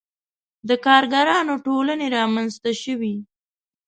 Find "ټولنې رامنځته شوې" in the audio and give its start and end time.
1.65-3.15